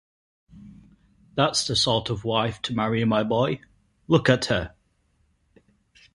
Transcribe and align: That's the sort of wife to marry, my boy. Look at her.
That's 1.35 1.67
the 1.67 1.75
sort 1.75 2.09
of 2.09 2.23
wife 2.25 2.59
to 2.63 2.73
marry, 2.73 3.05
my 3.05 3.21
boy. 3.21 3.61
Look 4.07 4.29
at 4.31 4.45
her. 4.45 4.73